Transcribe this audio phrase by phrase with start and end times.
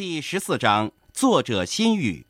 [0.00, 2.24] 第十四章，作者心语。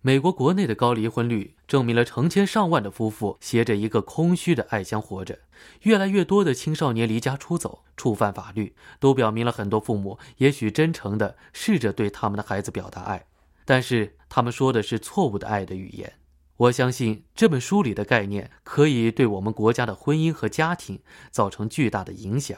[0.00, 5.40] 美国国内的高离婚率证明了成千上万的夫妇携着一个空虚的爱相活着，
[5.82, 13.26] 越来越多的青少年离家出走，触犯法律，都表明了很多父母也许真诚的试着对他们的孩子表达爱，
[13.64, 16.12] 但是他们说的是错误的爱的语言。
[16.58, 21.00] 我相信这本书里的概念可以对我们国家的婚姻和家庭
[21.32, 22.56] 造成巨大的影响，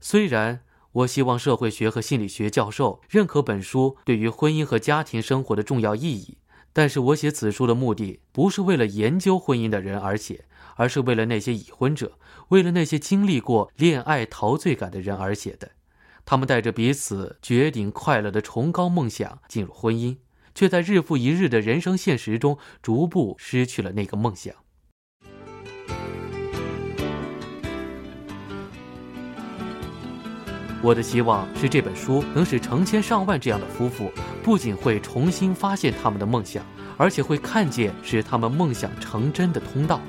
[0.00, 0.60] 虽然。
[0.96, 6.38] 我希望社会学和心理学教授认可本书对于婚姻和家庭生活的重要意义，
[6.72, 15.72] 但是我写此书的目的不是为了研究婚姻的人而写，而是为了那些已婚者，为了那些经历过恋爱陶醉感的人而写的。
[16.24, 20.16] 他们带着彼此绝顶快乐的崇高梦想进入婚姻，
[20.54, 24.54] 却在日复一日的人生现实中逐步失去了那个梦想。
[30.82, 34.12] 我的希望是这本书能使成千上万这样的夫妇，
[34.42, 36.62] 不仅会重新发现他们的梦想，
[36.96, 40.00] 而且会看见使他们梦想成真的通道。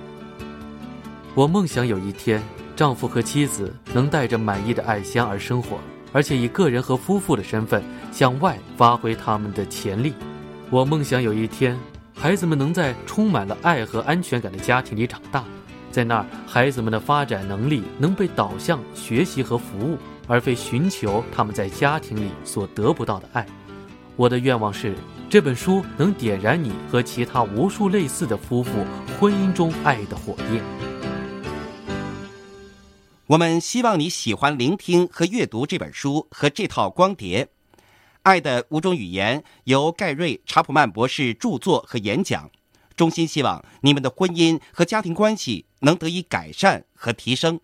[1.34, 2.44] 我梦想有一天，
[2.76, 5.80] 丈夫和妻子能带着满意的爱香而生活，
[6.12, 10.14] 而且以个人和夫妇的身份向外发挥他们的潜力。
[10.70, 11.78] 我梦想有一天，
[12.14, 15.44] 孩子们能在充满了爱和安全感的家庭里长大，
[15.98, 19.98] 在那儿，孩子们的发展能力能被导向学习和服务。
[20.28, 23.44] 而非寻求他们在家庭里所得不到的爱。
[24.16, 24.94] 我的愿望是，
[25.28, 28.86] 这本书能点燃你和其他无数类似的夫妇
[29.20, 30.62] 婚姻中爱的火焰。
[33.26, 37.45] 我们希望你喜欢聆听和阅读这本书和这套光碟，
[38.22, 42.52] 《爱的五种语言》由盖瑞·查普曼博士著作和演讲，
[42.98, 47.62] 衷心希望你们的婚姻和家庭关系能得以改善和提升。